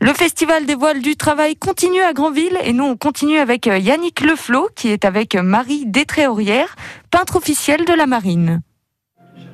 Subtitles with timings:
[0.00, 3.78] Le Festival des voiles du travail continue à Granville et nous on continue avec euh,
[3.78, 6.76] Yannick Leflot qui est avec Marie Détréaurière,
[7.10, 8.60] peintre officielle de la marine.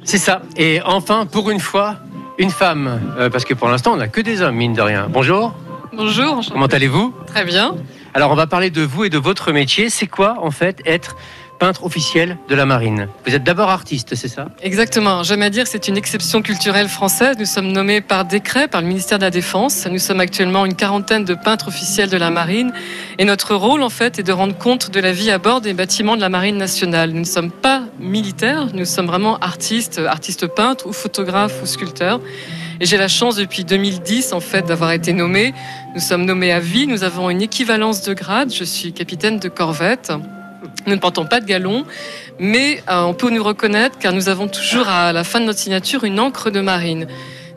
[0.05, 0.43] C'est ça.
[0.59, 1.97] Et enfin, pour une fois,
[2.37, 3.01] une femme.
[3.19, 5.09] Euh, parce que pour l'instant, on n'a que des hommes, mine de rien.
[5.09, 5.55] Bonjour.
[5.95, 6.43] Bonjour.
[6.53, 7.15] Comment allez-vous?
[7.27, 7.77] Très bien.
[8.13, 9.89] Alors, on va parler de vous et de votre métier.
[9.89, 11.17] C'est quoi, en fait, être
[11.59, 13.09] peintre officiel de la marine.
[13.27, 14.49] Vous êtes d'abord artiste, c'est ça?
[14.63, 15.23] Exactement.
[15.23, 17.37] J'aime à dire que c'est une exception culturelle française.
[17.39, 19.87] Nous sommes nommés par décret par le ministère de la Défense.
[19.91, 22.73] Nous sommes actuellement une quarantaine de peintres officiels de la marine.
[23.19, 25.75] Et notre rôle, en fait, est de rendre compte de la vie à bord des
[25.75, 27.11] bâtiments de la marine nationale.
[27.11, 32.21] Nous ne sommes pas militaires, nous sommes vraiment artistes, artistes peintres ou photographes ou sculpteurs.
[32.81, 35.55] Et j'ai la chance depuis 2010 en fait d'avoir été nommé.
[35.95, 36.87] Nous sommes nommés à vie.
[36.87, 38.53] Nous avons une équivalence de grade.
[38.53, 40.13] Je suis capitaine de corvette.
[40.87, 41.85] Nous ne portons pas de galon,
[42.39, 45.59] mais euh, on peut nous reconnaître car nous avons toujours à la fin de notre
[45.59, 47.07] signature une encre de marine.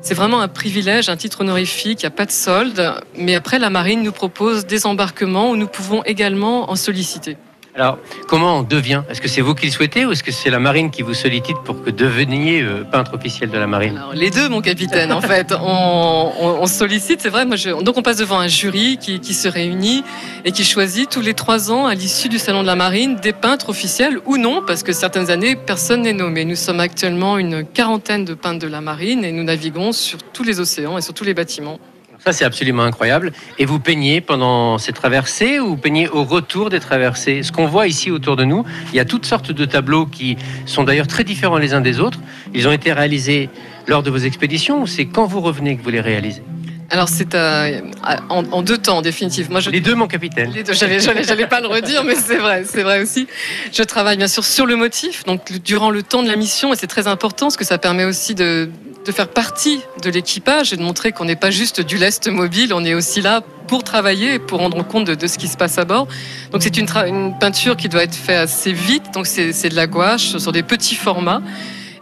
[0.02, 3.60] C'est vraiment un privilège, un titre honorifique, il n'y a pas de solde, mais après
[3.60, 7.36] la marine nous propose des embarquements où nous pouvons également en solliciter.
[7.78, 9.04] Alors, comment on devient?
[9.08, 11.14] Est-ce que c'est vous qui le souhaitez ou est-ce que c'est la marine qui vous
[11.14, 14.02] sollicite pour que deveniez euh, peintre officiel de la marine?
[14.16, 15.54] Les deux, mon capitaine, en fait.
[15.62, 17.46] On, sollicite, c'est vrai.
[17.46, 20.04] Moi, donc, on passe devant un jury qui, qui, se réunit
[20.44, 23.32] et qui choisit tous les trois ans, à l'issue du Salon de la Marine, des
[23.32, 26.46] peintres officiels ou non, parce que certaines années, personne n'est nommé.
[26.46, 30.44] Nous sommes actuellement une quarantaine de peintres de la marine et nous naviguons sur tous
[30.44, 31.80] les océans et sur tous les bâtiments.
[32.28, 33.32] Ça, c'est absolument incroyable.
[33.58, 37.42] Et vous peignez pendant ces traversées ou vous peignez au retour des traversées?
[37.42, 40.36] Ce qu'on voit ici autour de nous, il y a toutes sortes de tableaux qui
[40.66, 42.20] sont d'ailleurs très différents les uns des autres.
[42.54, 43.50] Ils ont été réalisés
[43.88, 46.44] lors de vos expéditions ou c'est quand vous revenez que vous les réalisez?
[46.90, 47.82] Alors c'est euh,
[48.30, 49.54] en, deux temps, définitivement.
[49.54, 49.70] Moi, je...
[49.70, 50.52] Les deux, mon capitaine.
[50.54, 53.28] Les deux, j'allais pas le redire, mais c'est vrai, c'est vrai aussi.
[53.74, 56.76] Je travaille bien sûr sur le motif, donc durant le temps de la mission, et
[56.76, 58.70] c'est très important parce que ça permet aussi de,
[59.08, 62.74] de faire partie de l'équipage et de montrer qu'on n'est pas juste du lest mobile,
[62.74, 65.78] on est aussi là pour travailler et pour rendre compte de, ce qui se passe
[65.78, 66.08] à bord.
[66.52, 69.88] Donc c'est une, une, peinture qui doit être faite assez vite, donc c'est de la
[69.88, 71.42] gouache sur des petits formats.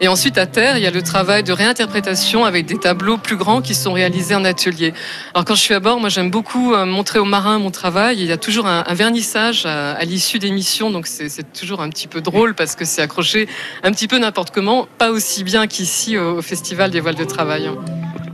[0.01, 3.37] Et ensuite, à terre, il y a le travail de réinterprétation avec des tableaux plus
[3.37, 4.93] grands qui sont réalisés en atelier.
[5.33, 8.17] Alors, quand je suis à bord, moi, j'aime beaucoup euh, montrer aux marins mon travail.
[8.19, 12.07] Il y a toujours un, vernissage à, l'issue des missions, donc c'est toujours un petit
[12.07, 13.47] peu drôle parce que c'est accroché
[13.83, 17.69] un petit peu n'importe comment, pas aussi bien qu'ici au, Festival des voiles de travail.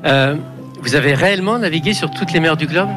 [0.05, 0.35] Euh,
[0.81, 2.89] vous avez réellement navigué sur toutes les mers du globe?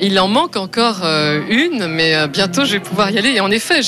[0.00, 3.30] Il en manque encore euh, une, mais euh, bientôt je vais pouvoir y aller.
[3.30, 3.80] Et en effet,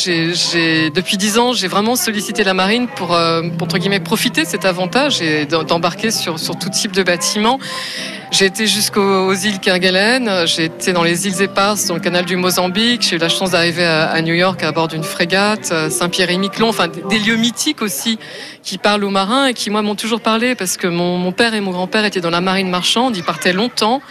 [0.95, 4.65] depuis dix ans, j'ai vraiment sollicité la marine pour, euh, entre guillemets, profiter de cet
[4.65, 7.59] avantage et d'embarquer sur, sur tout type de bâtiments.
[8.31, 12.37] J'ai été jusqu'aux îles Kerguelen, j'ai été dans les îles Éparses, dans le canal du
[12.37, 16.37] Mozambique, j'ai eu la chance d'arriver à, New York à bord d'une frégate, Saint-Pierre et
[16.39, 18.19] Miquelon, enfin des lieux mythiques aussi
[18.65, 21.55] qui parlent aux marins et qui moi m'ont toujours parlé parce que mon, mon père
[21.55, 24.03] et mon grand-père étaient dans la marine marchande, ils partaient longtemps.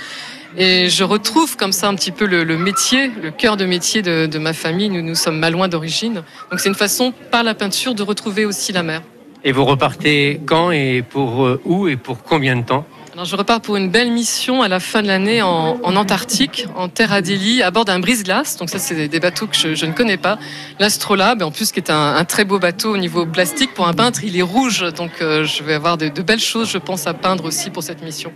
[0.58, 4.38] Et je retrouve comme ça un petit peu le, métier, le cœur de métier de,
[4.38, 4.90] ma famille.
[4.90, 6.24] Nous, nous sommes malouins d'origine.
[6.52, 9.02] Donc c'est une façon, par la peinture, de retrouver aussi la mer.
[9.44, 12.86] Et vous repartez quand et pour euh, où et pour combien de temps?
[13.12, 16.88] Alors je repars pour une belle mission à la fin de l'année en, Antarctique, en
[16.88, 18.58] Terre Adélie, à bord d'un brise-glace.
[18.58, 20.40] Donc ça, c'est des bateaux que je, ne connais pas.
[20.80, 24.24] L'Astrolabe, en plus, qui est un, très beau bateau au niveau plastique pour un peintre,
[24.24, 24.86] il est rouge.
[24.96, 27.84] Donc euh, je vais avoir de, de belles choses, je pense, à peindre aussi pour
[27.84, 28.32] cette mission.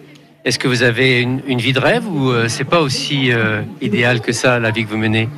[0.45, 4.21] Est-ce que vous avez une, vie de rêve ou euh, c'est pas aussi euh, idéal
[4.21, 5.29] que ça la vie que vous menez?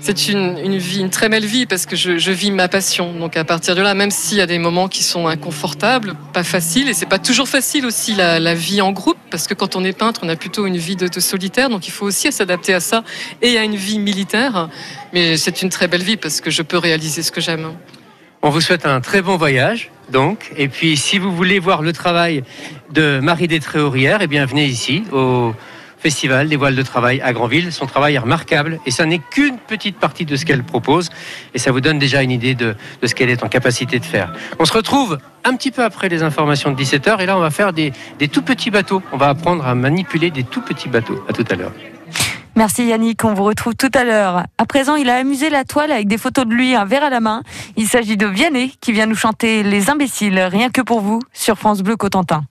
[0.00, 3.12] C'est une, vie, une très belle vie parce que je, vis ma passion.
[3.12, 6.44] Donc à partir de là, même s'il y a des moments qui sont inconfortables, pas
[6.44, 9.84] faciles, et c'est pas toujours facile aussi la, vie en groupe parce que quand on
[9.84, 12.74] est peintre, on a plutôt une vie de, de solitaire, donc il faut aussi s'adapter
[12.74, 13.02] à ça
[13.42, 14.68] et à une vie militaire.
[15.12, 17.72] Mais c'est une très belle vie parce que je peux réaliser ce que j'aime.
[18.40, 20.50] On vous souhaite un très bon voyage, donc.
[20.56, 22.42] Et puis, si vous voulez voir le travail
[22.92, 25.52] de Marie Détréaurière, eh bien, venez ici, au
[25.98, 27.72] Festival des voiles de travail à Granville.
[27.72, 31.10] Son travail est remarquable et ça n'est qu'une petite partie de ce qu'elle propose.
[31.54, 34.32] Et ça vous donne déjà une idée de, ce qu'elle est en capacité de faire.
[34.58, 37.50] On se retrouve un petit peu après les informations de 17h et là, on va
[37.50, 39.02] faire des, des tout petits bateaux.
[39.12, 41.24] On va apprendre à manipuler des tout petits bateaux.
[41.28, 41.72] À tout à l'heure.
[42.58, 44.42] Merci Yannick, on vous retrouve tout à l'heure.
[44.58, 47.08] À présent, il a amusé la toile avec des photos de lui, un verre à
[47.08, 47.44] la main.
[47.76, 51.56] Il s'agit de Vianney qui vient nous chanter Les imbéciles, rien que pour vous, sur
[51.56, 52.42] France Bleu Cotentin.